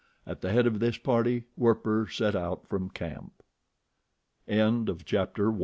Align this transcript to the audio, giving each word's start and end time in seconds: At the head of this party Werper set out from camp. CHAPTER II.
At 0.25 0.41
the 0.41 0.51
head 0.51 0.65
of 0.65 0.79
this 0.79 0.97
party 0.97 1.43
Werper 1.55 2.07
set 2.09 2.35
out 2.35 2.65
from 2.67 2.89
camp. 2.89 3.43
CHAPTER 4.49 5.51
II. 5.51 5.57